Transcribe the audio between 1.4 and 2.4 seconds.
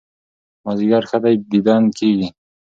ديدن کېږي